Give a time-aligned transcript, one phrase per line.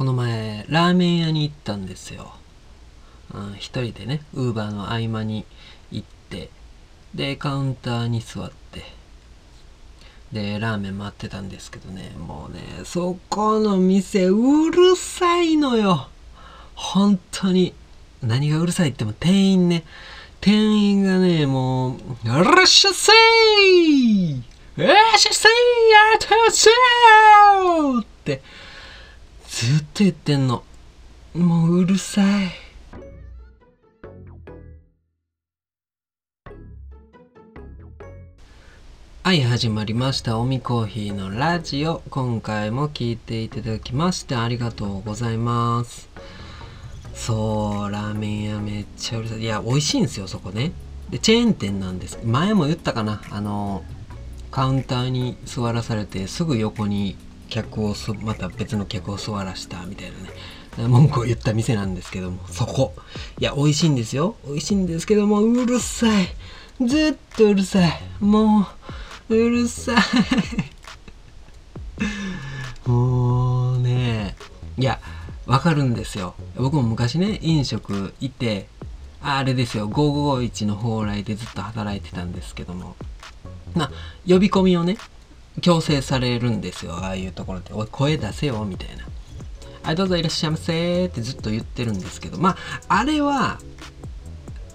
[0.00, 2.32] この前ラーメン屋に行ったんですよ、
[3.34, 5.44] うん、一人でねウーバーの合間に
[5.92, 6.48] 行って
[7.14, 8.82] でカウンターに座って
[10.32, 16.08] でラーメン待ってたんですけどねもうねそこの店うるさいのよ。
[16.74, 17.74] 本当に
[18.22, 19.84] 何がうるさいっても店員ね
[20.40, 21.94] 店員がねもう
[22.24, 23.12] 「いらっしゃせ
[23.66, 24.30] い!
[24.30, 24.42] い
[24.78, 25.52] らっしゃせい!
[25.90, 28.40] やってせー!」って
[29.50, 30.62] ずっと言ってんの。
[31.34, 32.50] もううるさい。
[39.22, 40.38] はい始まりました。
[40.38, 42.00] おみコーヒーのラジオ。
[42.10, 46.08] 今回も聞いていただきましてありがとうございます。
[47.12, 49.40] そうラーメン屋めっちゃうるさい。
[49.40, 50.72] いや美味しいんですよそこね。
[51.10, 52.18] でチェーン店なんです。
[52.24, 53.20] 前も言ったかな。
[53.30, 53.82] あの
[54.52, 57.16] カウンターに座らされてすぐ横に
[57.50, 60.30] 客をまた別の客を座らしたみたいなね。
[60.88, 62.46] 文句を言った店なんですけども。
[62.48, 62.94] そこ。
[63.38, 64.36] いや美味しいんですよ。
[64.46, 66.28] 美味しいんですけどもうるさい。
[66.86, 68.00] ずっとうるさい。
[68.20, 68.66] も
[69.28, 69.96] ううるさい。
[72.88, 74.36] もうね。
[74.78, 75.00] いや
[75.46, 76.34] わかるんですよ。
[76.56, 78.68] 僕も昔ね飲食いて
[79.20, 79.88] あれですよ。
[79.90, 82.96] 551の蓬莱でずっと働いてたんですけども。
[83.74, 83.90] な
[84.26, 84.96] 呼び込みをね
[85.60, 89.04] 強制されるんですよああいうところで「おい声出せよ」みたいな
[89.82, 92.38] 「はいどうぞいらっしゃいませ」ってずっと言ってるんですけど。
[92.38, 92.56] まあ
[92.88, 93.58] あれは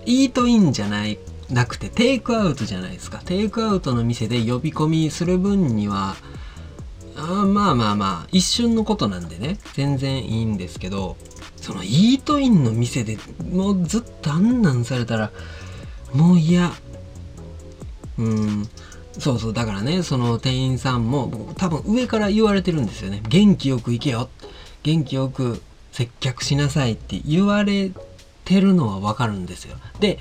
[0.05, 1.17] イートインじゃない
[1.49, 3.19] なくてテイクアウトじゃないですか。
[3.25, 6.15] テイクアウトの店で呼び込みする分には
[7.15, 9.57] あまあまあまあ一瞬のことなんでね。
[9.73, 11.17] 全然いいんですけど
[11.57, 13.17] そのイートインの店で
[13.51, 15.31] もうずっとあんなんされたら
[16.13, 16.71] もう嫌。
[18.17, 18.69] うん。
[19.19, 23.21] そうそうだからねその店員さんも多分上から言われてるんですよね。
[23.27, 24.29] 元気よく行けよ。
[24.83, 27.91] 元気よく接客しなさいって言われ
[28.43, 29.77] てるのはわかるんですよ。
[29.99, 30.19] で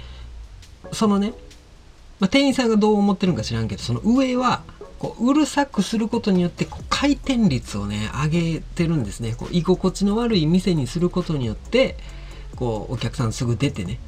[0.93, 1.33] そのね、
[2.21, 4.63] まあ、店員さんがどう思ってるんか知らんけどその上は
[4.99, 9.35] こううるさくすることによってこう回転率をね上げてるんですね。
[9.35, 11.97] こう居心地の悪い店にすることによって
[12.57, 13.99] こうお客さんすぐ出てね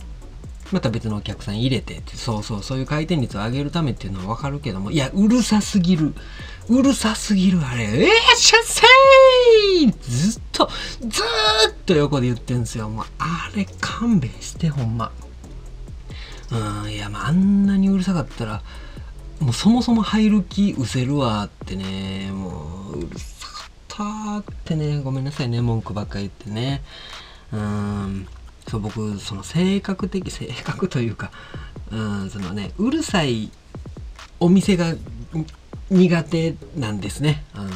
[0.72, 6.14] また別のお客さん入れててそうそうそういう回転率を上げるためっていうのはわかるけどもいやうるさすぎる。
[6.68, 10.68] うるさすぎるあれえー、しゃせーずっと
[11.00, 12.88] ずっと横で言ってんすよ。
[12.88, 15.12] もうあれ勘弁してほんま。
[16.50, 18.62] うんいやまああんなにうるさかったら
[19.38, 22.32] もうそもそも入る気失せるわってね。
[22.32, 25.00] もううるさかったってね。
[25.02, 26.82] ごめんなさいね文句ばっか言ってね。
[27.52, 28.26] うん。
[28.68, 31.30] そう僕その性格的性格というか
[31.90, 33.50] うんそのねうるさい
[34.40, 34.94] お店が
[35.90, 37.70] 苦手なんですね、うん、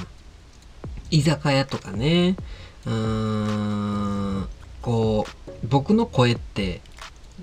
[1.11, 2.37] 居酒屋とかね。
[2.87, 4.49] うん。
[4.83, 6.81] こう僕の声って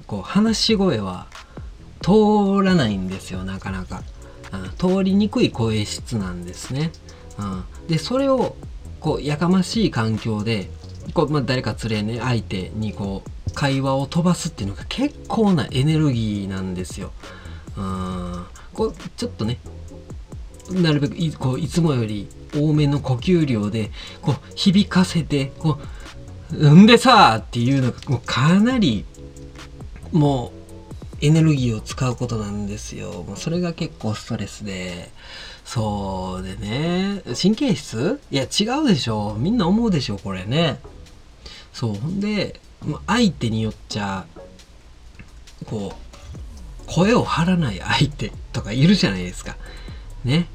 [0.07, 1.28] こう話し声は
[2.02, 4.03] 通らないんですよなかなか、
[4.53, 6.91] うん、通りにくい声質なんですね、
[7.38, 8.56] うん、でそれを
[9.00, 10.69] こうやかましい環境で
[11.13, 17.12] こう、まあ、誰か連れね相手にこう会話を飛ばすっていうのが結構なエネルギーなんですよ。
[17.75, 19.57] うんこうちょっとね
[20.69, 23.90] なるべくいこういつもより多めの呼吸量で
[24.22, 25.79] こう響かせてこ
[26.51, 29.06] う「んでさ!」っていうのがもうかなり
[30.12, 30.51] も
[31.22, 33.24] うエネルギーを使うことなんですよ。
[33.28, 35.09] もうそれが結構ストレスで。
[35.66, 38.22] そうでね神経質？
[38.31, 40.79] いや違うでしょみんな思うでしょこれね
[41.74, 42.62] そうほんで
[43.06, 44.26] 相手によっちゃ
[45.66, 49.58] こう声を張らない相手とかいるじゃないですか。
[50.24, 50.48] ね。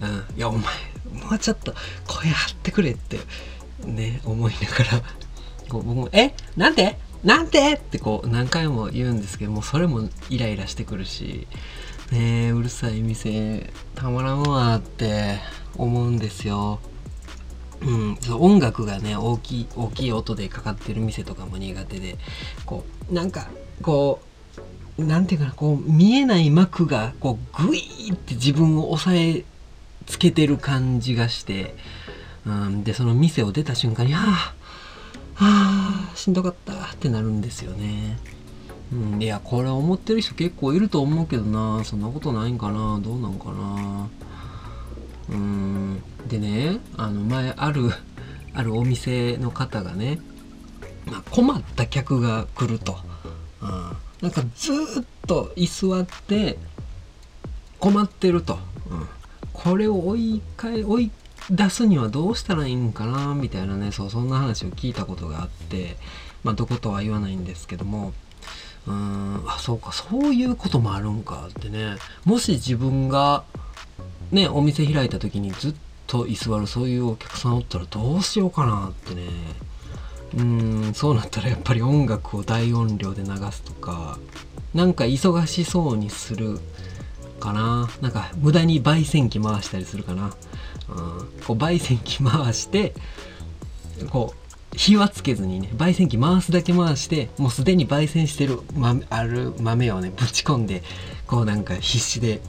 [0.00, 0.36] うん。
[0.36, 1.74] いやお前もうちょっと
[2.06, 3.18] 声張ってくれって
[3.84, 5.02] ね思いながら。
[5.68, 6.34] こう僕も「え？
[6.56, 11.46] なんでなんで?」ってこう何回も言うんですけどもそれもイライラしてくるし。
[12.12, 15.38] ねうるさい店たまらんわって
[15.76, 16.78] 思うんですよ。
[17.86, 22.16] うん、音楽がね大きい大きい音でかかってる店とかも苦手で
[22.64, 23.48] こうなんか
[23.82, 24.20] こ
[24.98, 29.44] うなんていうかなこう見えない幕がこうグイーって自分を押さえ
[30.06, 31.74] つけてる感じがして、
[32.46, 34.54] うん、でその店を出た瞬間に「はあ
[35.34, 38.18] はあしんどかった」ってなるんですよね。
[38.92, 44.08] うん、いやこれ思ってる人結構いると思うけどなそんなことないんかなどうなんかな
[45.30, 47.90] うんでねあの前ある
[48.54, 50.20] あるお店の方がね、
[51.06, 52.98] まあ、困った客が来ると、
[53.60, 56.56] うん、なんかずっと居座って
[57.80, 59.08] 困ってると、うん、
[59.52, 61.10] これを追いかえ追い
[61.50, 65.96] 出すにはどうしたらいいんかなみたいなねそうそんな話を聞いたことがあって
[66.44, 68.12] まあどことは言わないんですけども。
[68.86, 69.44] うーん。
[69.46, 71.96] あそうかそういうこともあるんかってね。
[72.24, 73.44] もし自分が
[74.30, 75.74] ねお店開いた時にずっ
[76.06, 79.22] と居座るそういうお客さんおったらどうしようかなってね。
[80.34, 84.18] うーんそうなったらやっぱり音楽を大音量で流すとか
[84.72, 86.58] なんか忙しそうにする
[87.40, 87.88] かな。
[88.00, 90.32] なんか無駄に焙煎機回したりするかな、うん、
[91.46, 92.94] こう焙煎機回して
[94.10, 100.82] こう火はつけずにね焙煎機回すだけ回してもうすでに焙煎してる、ま、ある豆をねぶち込んで
[101.26, 102.40] こうなんか必死で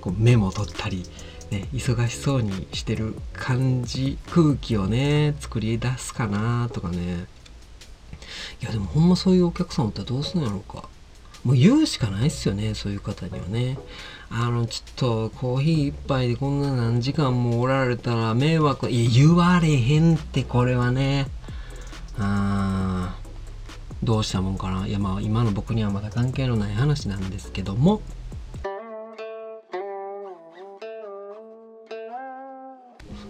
[0.00, 1.04] こうメモ取ったり、
[1.52, 7.26] ね、忙しそうにしてる感じ空気をね作り出すかなとかね。
[8.62, 10.88] いやでもほんまそういうお客さんおったらどうすんやろうか。
[11.44, 13.76] もう言うしかないっすよねそういう方にはね。
[14.30, 21.26] あのちょっとコーヒー一杯でこんな何時間もおられたら迷惑いや言われへんってこれはね。
[22.18, 23.14] あ
[24.02, 24.86] どうしたもんかな。
[24.86, 28.00] いやまあ今の僕にはまだ関係のない話なんですけども。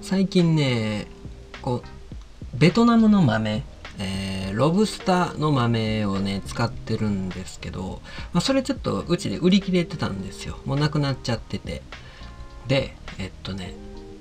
[0.02, 1.06] 最近ね
[1.62, 3.64] こうベトナムの豆
[3.98, 8.00] えー、ロブスターの豆をね使ってるんですけど、
[8.32, 10.58] まあ、それちょっとうちで売り切れてたんですよ。
[10.64, 11.82] もうなくなっちゃってて。
[12.66, 13.74] でえっとね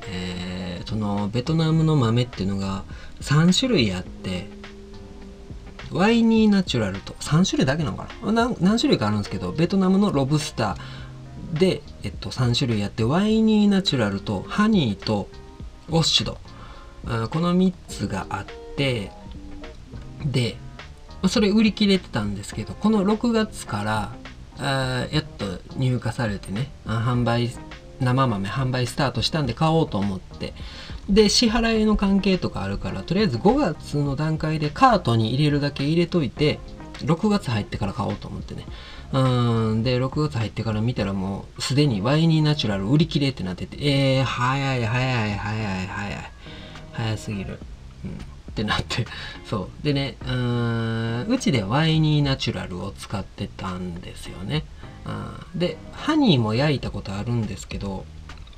[0.07, 2.83] えー、そのベトナムの豆っていうのが
[3.21, 4.47] 3種類あって
[5.91, 8.51] ワイニーナチュラルと3種類だけなのかな？
[8.59, 15.27] 何種類かあるんですけどベトナムのロブスターで、えっと、3種類あってワイニーナチュラルとハニーと
[15.91, 16.37] ウォッシュド。
[17.29, 18.45] この3つがあっ
[18.75, 19.11] て
[20.25, 20.55] で、
[21.27, 24.15] それ売り切れてたんですけど、この6月から
[24.59, 27.51] あやっと入荷されてね、販売、
[27.99, 30.53] 生豆販売スタートしたんで買おうと思って、
[31.09, 36.59] で、支払いの関係とかあるから、とりあえず5月の段階でカートに入れるだけ入れといて、
[37.05, 38.65] 6月入ってから買おうと思ってね。
[39.13, 46.31] うん、で、6月入ってから見たらもう、すでにワイニーナチュラル売り切れってなってて、えー、早い早い早い早い。
[46.93, 47.59] 早すぎる。
[48.05, 48.11] うん
[48.51, 49.05] ってなって
[49.49, 54.65] そうでねうんうちでワイニーナチュラルを使ってたんですよね
[55.55, 58.05] でハニーも焼いたことあるんですけど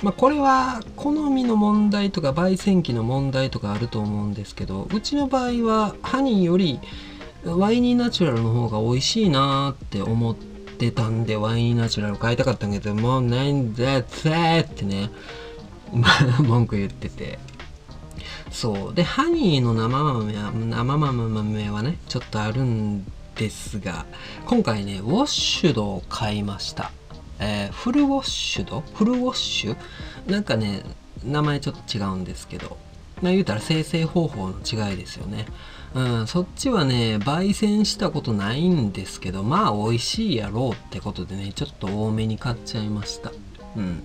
[0.01, 6.81] まあ、これは好みの問題とか焙煎機の問題とかあると思うんですけどうちの場合はハニーより
[7.45, 15.09] ワイニーナチュラルの方が美味しいなーって思ってたんでワイニーナチュラル買いたかったんけどもうないんだぜってね
[16.41, 17.39] 文句言ってて。
[18.49, 18.93] そう。
[18.93, 23.03] でハニーの生豆は生豆はねちょっとあるん
[23.35, 24.05] ですが
[24.45, 26.91] 今回ねウォッシュドを買いました。
[27.39, 28.83] えー、フルウォッシュド？
[28.93, 29.77] フルウォッシュ？
[30.27, 30.83] なんかね
[31.23, 32.77] 名前ちょっと違うんですけど。
[33.21, 35.45] まあ言うたら生成方法の違いですよね。
[35.93, 43.31] うん、そっちはね、焙煎したことないんですけど、まあ美味しいやろうってことでね、ちょっと多めに買っちゃいました。
[43.75, 44.01] うん。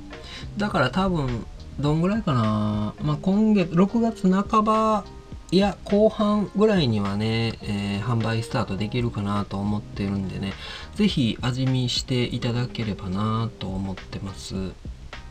[0.56, 1.46] だから多分、
[1.80, 5.04] どんぐらいかな、まあ、今月6月半ば
[5.50, 10.52] いや後半ぐらいにはね、えー、販売スタートできるかなと思ってるんでね
[10.96, 14.72] 是非味見していただければなと思ってます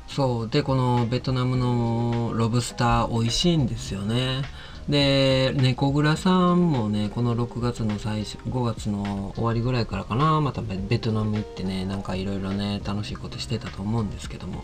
[0.07, 0.49] そう。
[0.49, 4.41] でこのベトナムのロブスター美味しいんですよね。
[4.89, 10.39] で猫倉さんもねこの6月の最初5月の終わりぐらいからかな。
[10.41, 14.63] またベトナム行ってねなんかいろいろね楽しいことしてたと思うんですけども。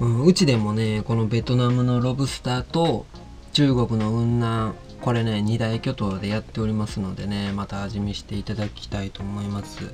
[0.00, 3.06] うん、うちでもねこのベトナムのロブスターと
[3.52, 9.92] 中国の雲南これね二大巨頭でやっておりますのでねまた味見していただきたいと思います。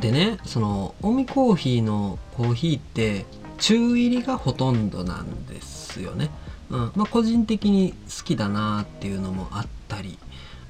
[0.00, 3.26] でねそのオミコーヒーのコーヒーって
[3.58, 6.30] 中入りがほとんどなんですよね、
[6.70, 6.92] うん。
[6.94, 10.18] まあ、個人的に好きだなっていうのもあったり。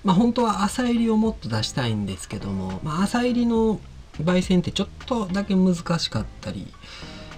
[0.04, 3.80] まあ本当は浅入りをもっと出したいんですけども、まあ、浅入りの
[4.22, 6.66] 焙煎ってちょっとだけ難しかったり。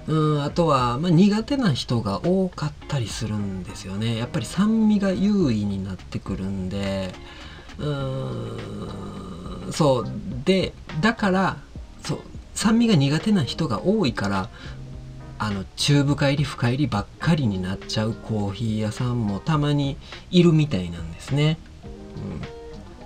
[0.09, 0.43] うん。
[0.43, 4.17] あとは、まあ、苦手な人が多かったりするんですよね。
[4.17, 7.15] やっぱり酸味が優位になってくるんで。
[7.79, 9.73] うん。
[9.73, 10.07] そう。
[10.45, 11.59] でだから
[12.03, 12.19] そう。
[12.55, 14.49] 酸味が苦手な人が多いから
[15.39, 19.97] あの中深入り深入りばっかりになっちゃうコーヒー屋さんもたまに
[20.31, 21.59] いるみたいなんですね、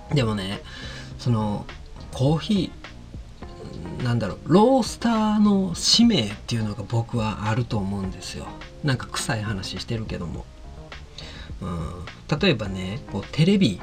[0.09, 0.61] うん、でもね
[1.19, 1.65] その
[2.11, 8.47] コーヒーなんだろうロースターの使命っていうのが僕はあると思うんですよ。
[8.83, 10.45] なんか臭い話してるけども、
[11.61, 13.79] うん、例えばねこうテレビ。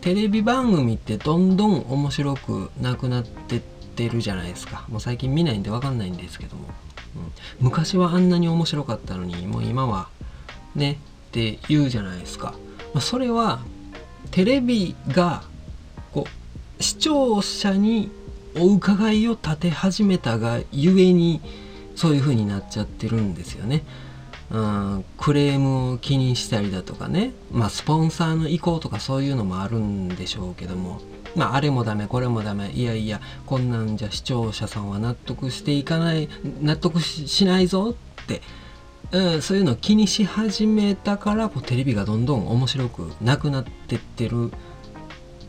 [0.00, 4.86] テレビ番組ってどんどん面白くなくなってってるじゃないですか。
[4.88, 6.68] もう最近見ないんで分かんないんですけども、
[7.16, 10.08] うん、昔はあんなに面白かったのにもう今は
[10.74, 12.54] ねって言うじゃないですか。
[12.94, 13.60] まあ、それは
[14.30, 15.42] テレビが
[16.12, 16.26] こ
[16.78, 18.10] う視聴者に
[18.56, 21.40] お伺いを立て始めたがゆえに
[21.96, 23.84] そういう風になっちゃってるんですよね。
[24.50, 31.02] うん、クレームを気にしたりだとかね、まあ、スポンサーの意向とかそういうのもあるんでしょうけども、
[31.36, 36.28] まあ、あれもダメこれもダメいやいやこんなんじゃ視聴者さんは納得していかない
[36.60, 38.42] 納得しないぞって、
[39.12, 44.54] うん、そういうのを気にし始めたからこうテレビがどんどん面白くなくなってってるっ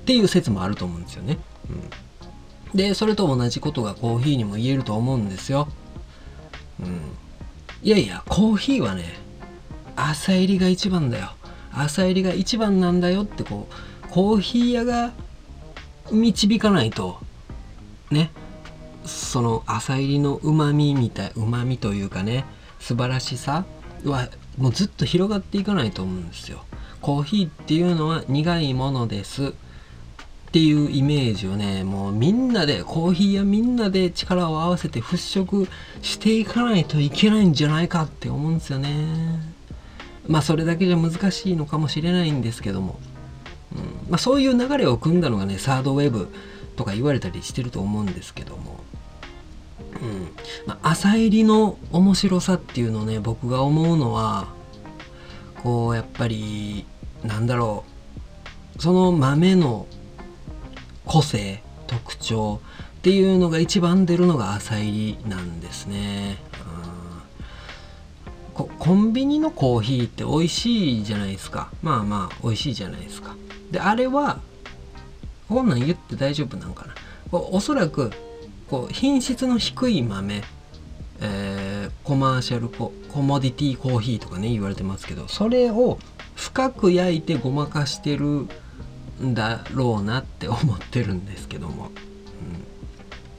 [0.06, 1.38] ていう説もあると思うんですよね。
[2.74, 5.68] うん、でそれと同じことがコーヒーにも言えると思うんですよ。
[6.80, 7.02] うん
[7.82, 9.18] いやいやコーヒーはね
[9.96, 11.32] 朝入りが一番だよ
[11.72, 15.14] 朝入りが一番なんだよってこうコーヒー屋が
[16.12, 17.20] 導かないと
[18.12, 18.32] ね。
[19.06, 22.46] その朝入りのうまみみたいうまみというかね
[22.80, 23.66] 素晴らしさ
[24.04, 26.63] はもうずっと広がっていかないと思うんですよ。
[27.01, 29.48] コーヒーっていうのは苦いものです。
[30.50, 35.70] っていうイメージをねもうみんなでコーヒーやみんなで力を合わせて払拭
[36.01, 38.89] していかないといけないんじゃないかって思うんですよね。
[40.28, 43.00] まあそれだけじゃ難しいのかもしれないんですけども、
[44.10, 46.30] まあ、そういう流れを組んだのがねサードウェブ
[46.76, 48.80] とか言われたりしてると思うんですけども、
[50.02, 50.30] うん。
[50.66, 54.48] まあ、朝入りの面白さっていうのをね僕が思うのは
[55.64, 56.86] こうやっぱり
[57.24, 57.90] なんだろう。
[58.82, 59.88] その豆の
[61.06, 62.62] 個性特徴
[63.00, 66.38] っていうのが一番出るのが朝入りなんですね。
[68.66, 71.70] コンビニのコーヒーって美味しいじゃないですか。
[71.82, 73.36] まあまあ美味しいじゃないですか。
[73.72, 74.39] で、あれは、
[75.48, 76.94] こんなん言って大丈夫なんかな。
[77.32, 78.12] おそらく
[78.70, 80.44] こう品質の低い豆、
[81.22, 85.98] えー、コマーシャルココモディティコーヒーとかね言われてますけどそれを
[86.36, 88.48] 深く焼いてごまかしてる
[89.22, 91.89] んだろうなって思ってるんですけども、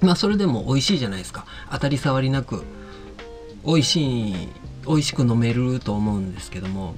[0.03, 2.65] うん、まあそれでも美味しいじゃないですか当たり障りなく
[3.65, 4.49] 美味しい
[4.87, 6.95] 美味しく飲めると思うんですけども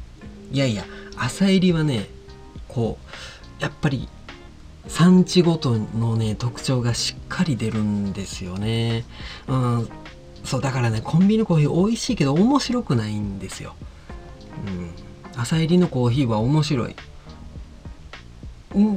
[0.50, 0.84] いやいや
[1.16, 2.06] 朝入りはね
[2.68, 2.98] こ
[3.60, 4.08] うやっぱり
[4.88, 9.04] 産地ごとのね特徴がしっかり出るんですよね。
[9.46, 9.88] うん
[10.44, 13.76] そうだからねコンビニコーヒー美味しいけど面白くないんですよ、
[14.66, 14.90] うん、
[15.40, 16.96] 朝入りのコーヒーは面白い。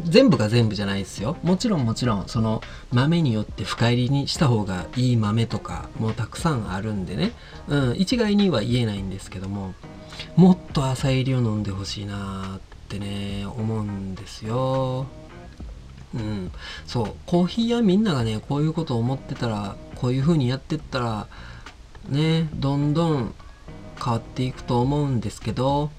[0.06, 1.38] 全部が全部じゃないですよ。
[1.44, 7.32] もちろんもちろんその豆によって深入りにした方がいい豆とかもたくさんあるんでね、
[7.68, 9.74] うん、一概には言えないんですけども
[10.36, 15.08] もっと浅入りを飲んでほしいなってね思うんですよ。
[16.14, 16.52] うん
[16.86, 17.16] そう。
[17.26, 21.28] コーヒー屋みんながねこういうことを思ってたらこういう風にやってったら
[22.10, 23.34] ねどんどん
[24.02, 25.90] 変わっていくと思うんですけど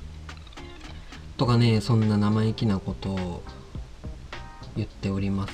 [1.37, 3.43] とかねそんな生意気なことを
[4.77, 5.53] 言っております。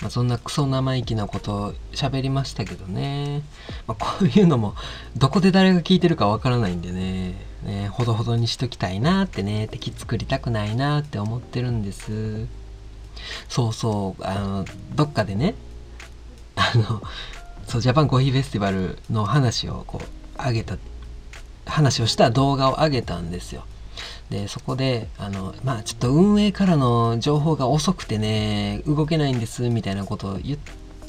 [0.00, 3.42] まあ、そんなクソ生意気なことを喋りましたけどね、
[3.88, 4.74] まあ、こういうのも
[5.16, 7.34] どこで誰が聞いてるかわからないんでね。
[7.64, 12.46] ねほどほどにしときたいなってね敵作りたくないなって思ってるんです。
[13.48, 15.54] そうそうあのどっかでね
[16.54, 17.02] あの
[17.66, 20.06] そうジャパンコーヒーフェスティバルの話をこう
[20.36, 20.76] あげた
[21.66, 23.64] 話をした動画を上げたんですよ。
[24.30, 30.58] でそこであのまあちょっと運営からの情報が遅くてね動けないんですみたいなことを言っ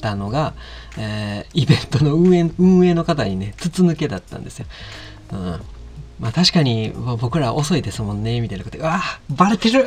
[0.00, 0.54] たのが、
[0.96, 4.66] えー、イベントの運営運営の方にね筒抜けだったんですよ。
[5.32, 5.60] うん
[6.20, 9.00] まあ確かに僕ら遅いですもんねみたいなことで、うわ
[9.30, 9.84] バレてる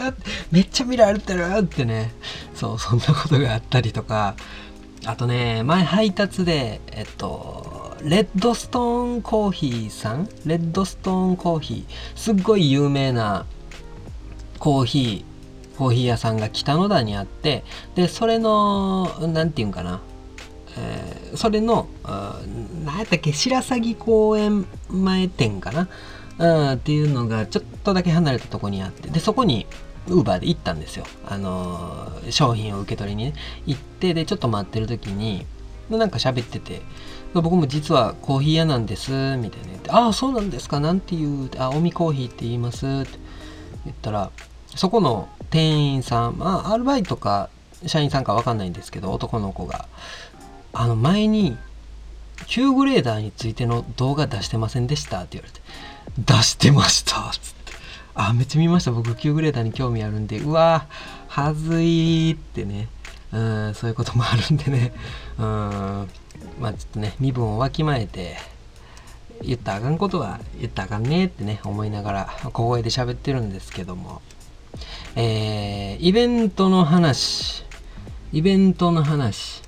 [0.52, 2.14] めっちゃ見られてるってね、
[2.56, 4.36] そう、そんなことがあったりとか、
[5.06, 10.28] あとね、前配達で、えっと、レッドストーンコーヒーさん？
[10.46, 12.18] レッドストーンコーヒー。
[12.18, 13.46] すっごい有名な
[14.58, 20.02] コーヒーコーヒー屋さんが北野田にあってでそれの何て言うんかな、
[20.78, 21.90] えー、それの
[22.86, 23.34] 何やったっけ？
[23.34, 25.88] 白鷺公園前店かな、
[26.40, 29.10] うん、っていうのがちょっとだけ離れたとこにあって。
[29.10, 29.68] でそこに
[30.08, 31.06] ウーバーで行ったんですよ。
[31.28, 33.34] あのー、商品を受け取りにね。
[33.68, 35.46] 行ってでちょっと待ってる時に
[35.92, 36.82] なんか喋ってて。
[37.34, 39.68] 僕も実はコーヒー屋なんですみたいな。
[39.68, 40.80] 言って「ああそうなんですか？
[40.80, 43.18] なんていうあおみコーヒーって言います」って
[43.86, 44.32] 言ったら
[44.76, 47.50] そこの店員さんまあアルバイトか
[47.86, 49.88] 社員さんか分かんないんですけど男の子が
[50.74, 51.58] あの前に
[52.48, 55.62] 9グレーダーについての動画出してませんでしたって言われて
[56.20, 57.72] 出してましたっつって。
[58.14, 58.92] あめっちゃ見ました。
[58.92, 60.86] 僕9グレーダーに興味あるんでうわ
[61.30, 62.90] はずいってね。
[63.34, 64.94] うんそういうこともあるんでね。
[65.38, 65.44] うん
[66.60, 68.38] まあちょっとね身分をわきまえて
[69.42, 74.22] 言ったあかんことは言ったあかんねってね思いながら小声で喋ってるんですけども。
[75.16, 77.66] えー、イベントの話。
[78.32, 79.62] イベントの話。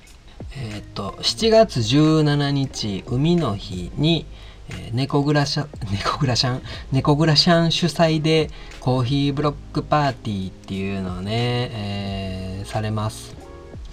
[0.56, 4.24] えっ、と7月17日海の日に、
[4.70, 6.62] えー、猫グラシャ猫グラシャン？
[6.92, 13.43] 猫グラシャン主催でコーヒーブロックパーティーっていうのをね、えー、されます。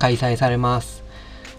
[0.02, 1.04] 開催されます、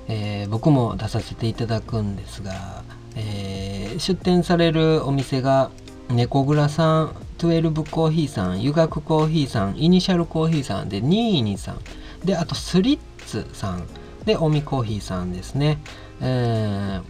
[0.09, 2.83] えー、僕も出させていただくんですが、
[3.15, 5.71] えー、出店されるお店が
[6.09, 11.79] 猫グラさん12コーヒーさん湯学コーヒーさんイニシャルコーヒーさんでニーニさん
[12.25, 13.87] であとスリッツさん
[14.25, 15.79] でオミコーヒーさんですね、
[16.21, 17.03] えー、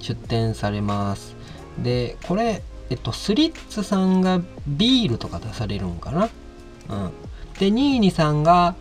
[0.00, 1.34] 出店されます。
[1.82, 6.28] でこれえっとスリッツさんがビールとか出されるんかな？
[6.88, 7.10] うん。
[7.58, 8.76] でニーニさんが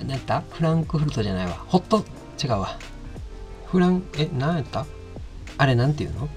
[0.00, 0.42] 何やった？
[0.50, 1.52] フランクフルトじゃないわ。
[1.68, 2.04] ホット？
[2.42, 2.78] 違うわ。
[3.66, 4.86] フランえ何やった？
[5.58, 6.28] あれなんていうの？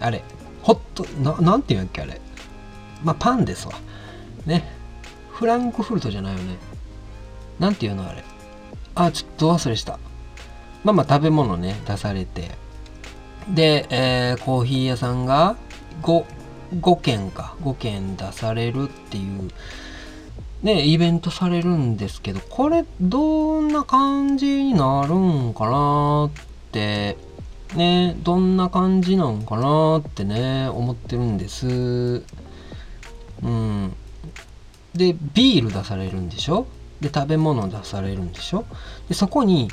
[0.00, 0.22] あれ
[0.62, 1.04] ホット？
[1.20, 2.02] ななんていうんやっけ？
[2.02, 2.20] あれ。
[3.02, 3.74] まあパンですわ。
[4.46, 4.70] ね。
[5.30, 6.56] フランクフルトじゃないよね。
[7.58, 8.24] なんていうのあれ？
[8.94, 9.98] あちょっと忘れした。
[10.84, 12.50] まあまあ食べ物ね出されて。
[13.48, 15.56] で、えー、コーヒー屋さんが
[16.02, 16.24] 5,
[16.80, 17.56] 5件か。
[17.62, 19.50] 5件出されるっていう
[20.62, 26.30] ねイベントされるんですけどこれどんな感じになるんかなっ
[26.72, 27.16] て
[27.74, 32.24] ねどんな感じなんかなってね思ってるんです。
[33.42, 33.94] うん。
[34.94, 36.66] でビール出されるんでしょ？
[37.00, 38.64] で食べ物出されるんでしょ？
[39.08, 39.70] でそこに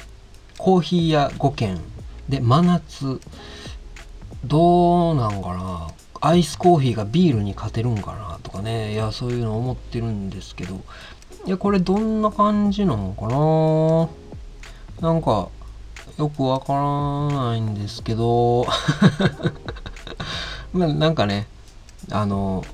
[0.57, 1.79] コーヒー屋5軒。
[2.29, 3.19] で真夏。
[4.45, 5.87] どうなんかな？
[6.21, 8.93] アイスコーヒーがビールに勝てるんかなとかね。
[8.93, 10.81] いやそういうの思ってるんですけど。
[11.45, 13.27] いやこれどんな感じなのか
[15.01, 15.09] な。
[15.09, 15.49] なんか
[16.17, 18.65] よくわからないんですけど。
[20.73, 21.47] まあなんかね
[22.11, 22.65] あの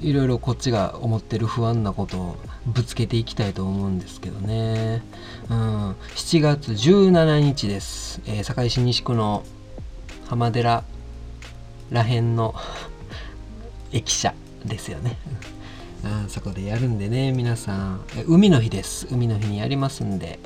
[0.00, 5.02] いろいろこっちが思ってる不安なことをぶつけていきたいと思うんですけどね。
[5.48, 8.20] うん、7月17日です。
[8.26, 9.42] えー、堺市西区の
[10.28, 10.84] 浜寺
[11.90, 12.54] らへんの
[13.92, 15.18] 駅舎ですよね。
[16.04, 19.08] うん、そこでやるんでね、皆さん、海の日です。
[19.10, 20.38] 海の日にやりますんで、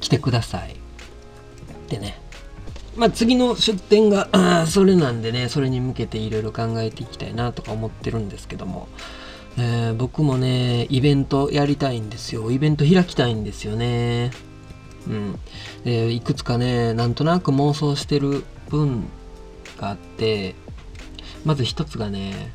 [0.00, 0.76] 来てください。
[1.88, 2.18] でね、
[2.96, 8.88] まあ、次の出店がそれなんでねそれに向けていろいろ考えていきたいなとか思ってるんですけども、
[9.58, 12.50] えー、僕もねイベントやりたいんですよ。
[12.50, 14.30] イベント開きたいんですよね。
[15.06, 15.38] うん。
[15.84, 19.04] でいくつかねなんとなく妄想してる分
[19.78, 20.54] があって
[21.46, 22.52] まず一つがね、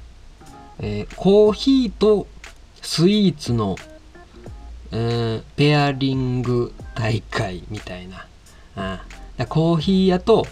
[0.80, 2.28] えー、コーヒーと
[2.82, 3.78] スイーツの、
[4.92, 8.28] えー、ペアリング大会みたいな、
[8.76, 9.00] うん
[9.48, 10.46] コーヒー屋と、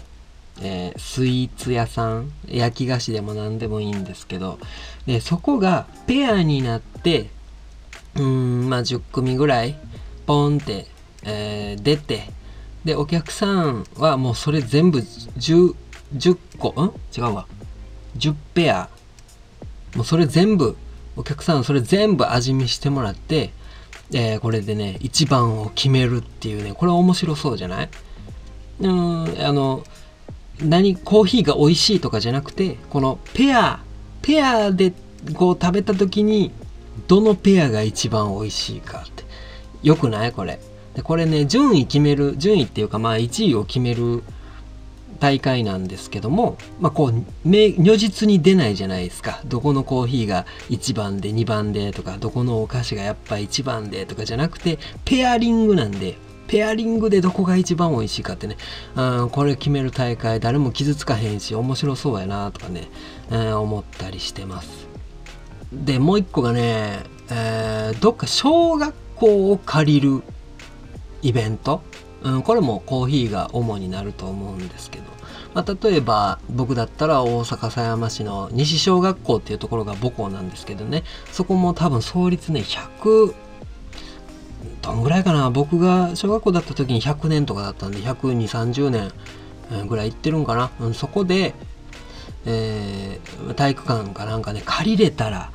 [0.60, 2.32] えー、スイーツ屋さん。
[2.48, 4.58] 焼き菓子でも何でもいいんですけど。
[5.06, 7.30] でそこがペアになって
[8.16, 9.76] うんまあ10組ぐらい
[10.26, 10.86] ポンって、
[11.22, 12.24] えー、出て
[12.84, 15.74] でお客さんはもうそれ全部 10,
[16.16, 16.70] 10個？
[16.82, 16.92] ん？
[17.16, 17.46] 違うわ。
[18.16, 18.88] 10ペア。
[19.94, 20.76] もうそれ全部
[21.16, 23.50] お客さんそれ全部味見してもらって、
[24.12, 27.88] えー、これでね一番を決めるっていうねこれ面白そうじゃない？
[28.80, 29.84] うんあの
[30.62, 33.80] 何コーヒーが美味しいとかじゃなくてこのペア
[34.22, 34.92] ペアで
[35.34, 36.52] こう食べた時に
[37.08, 39.24] どのペアが一番美味しいかって。
[39.82, 40.32] よくない？
[40.32, 40.60] これ。
[40.94, 44.22] でこれね順位決める順位っていうかまあ1位を決める
[45.20, 49.40] 大会なんですけども、まあ、こう如実に出ないじゃないですか。
[49.44, 56.16] どこのコーヒーが1番で2番でとかどこのお菓子がやっぱ1番でとかじゃなくてペアリングなんで
[56.48, 58.56] ペアリングでどこが一番美味しいかってね、
[58.96, 62.88] うん、これ決める大会誰も傷つかへんし面白そうやなとかね、
[63.30, 64.88] うん、思ったりしてます。
[65.72, 70.22] でもう一個がね、えー、どっか小学校を借りる
[71.22, 71.82] イベント、
[72.22, 75.04] うん、これもコーヒーが主になると思うんですけど、
[75.54, 81.02] まあ、例えば僕だったら大阪狭山市の西小学校っていうところが母校なんですけどね。
[81.32, 83.34] そこも多分創立ね100
[84.82, 85.50] どんぐらいかな。
[85.50, 91.54] 僕が小学校だった時に100年とかだったんで120、30年ぐらい行ってるんかな、うん、そこで、
[92.44, 95.52] えー、体育館かなんかね借りれたら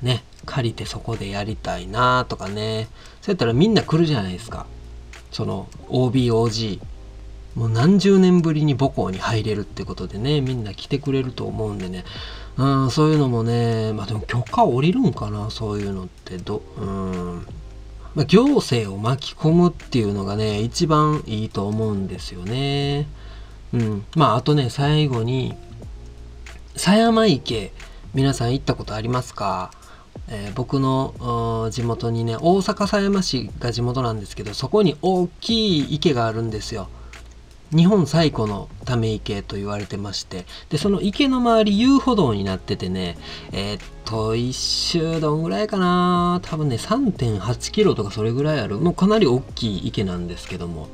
[0.00, 2.88] ね借りてそこでやりたいなとかね。
[3.20, 4.66] そうやったらみんな来るじゃないですか。
[5.30, 6.80] その OBOG
[7.54, 12.04] もう何十年ぶりに母校に入れるってことでねみんな来てくれると思うんでね。
[12.56, 17.46] うんそういうのもねまあでも許可下りるんかなそういうのってどうん。
[18.14, 23.06] まあ、行政を巻き込むっていうのがね一番いいと思うんですよね。
[23.72, 25.54] うん、まああとね最後に
[26.74, 27.72] 狭山池
[28.14, 29.70] 皆さん行ったことありますか、
[30.30, 36.88] えー、僕の地元にね大阪狭山市が地元なんですけどそこに大きい池があるんですよ。
[37.70, 40.46] 日本最古のため池と言われてまして。
[40.70, 43.18] でその池の周り遊歩道になっててね
[43.52, 46.40] えー、っと1周どんぐらいかな。
[46.42, 48.78] 多分ね3.8キロとかそれぐらいある。
[48.78, 50.88] もうかなり大きい池なんですけども。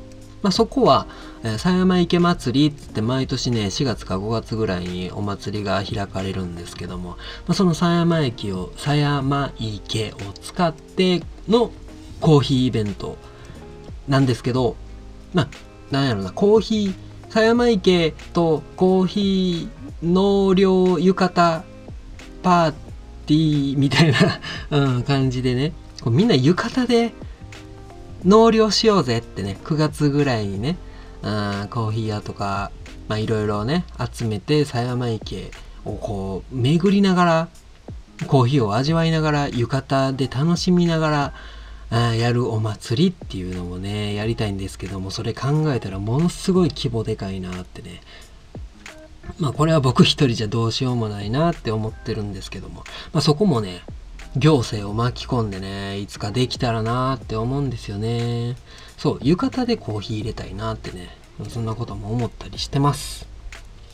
[0.45, 1.07] まあ、そこは、
[1.43, 7.17] えー、狭山池祭りっつって毎年ね4月か5月ぐらいにお祭りが開かれるんですけども、ま
[7.49, 11.71] あ、その狭山駅を狭山池を使っての
[12.21, 13.17] コーヒーイベント
[14.07, 14.77] なんですけど
[15.33, 15.49] まあ
[15.91, 16.95] なんやろなコーヒー
[17.31, 21.65] 狭山池とコーヒー納涼浴衣
[22.43, 22.73] パー
[23.25, 24.41] ティーみたいな、
[24.79, 27.15] うん、感じでねこうみんな浴衣で
[28.25, 30.77] 納涼しようぜってね、9月ぐらいにね、
[31.23, 32.71] うん、コーヒー屋とか、
[33.09, 35.51] まあいろいろね、集めて狭山池
[35.85, 37.49] をこう、巡りながら、
[38.27, 41.33] コーヒーを味わいながら、浴衣で楽しみながら、
[41.91, 48.01] あやるお祭りっていうのもね、やりたいんですけども、それ考えたらものすごい規模でかいなってね。
[49.39, 53.83] まあこれは僕一人じゃどうしようもないなって思ってるんですけども、まあそこもね、
[54.37, 58.57] 行政を巻き込んでね、いつかできたらなーって思うんですよね。
[58.99, 61.16] そう、浴衣でコーヒー入れたいなってね、
[61.49, 63.29] そんなことも思ったりしてます。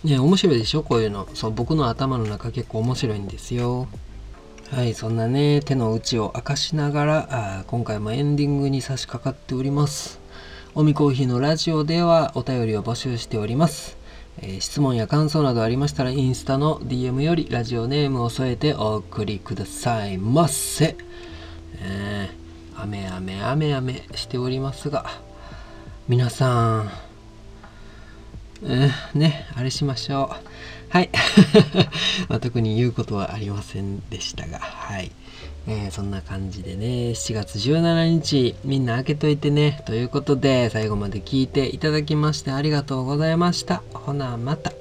[0.03, 0.83] ね、面白いでしょ？
[0.83, 1.29] こういうの。
[1.35, 3.87] そう、僕の頭の中結構面白いんですよ。
[4.71, 10.21] はい、そんなね、手の内を明かしながら、あ今回もエンディングに差し掛かっております。
[10.75, 13.99] おみコーヒーのラジオではお便りを募集しております。
[14.43, 20.97] え、質問や感想などありましたらインスタの DM よりラジオネームを添えてお送りくださいませ。
[21.83, 25.11] えー、雨雨雨雨しておりますが、
[26.09, 26.91] 皆さん、
[28.65, 30.51] えー、ね、あれしましょう。
[30.89, 31.11] はい。
[32.29, 35.13] まあ、特に言うことはありませんでしたが、はい。
[35.67, 39.83] えー、そんな感じでね、7月17日、みんな開けといてね。
[39.87, 43.83] ということで、最後まで聞いていただきましてありがとうございました。
[43.93, 44.80] ほな、また。